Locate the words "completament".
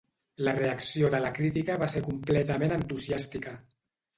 2.09-2.75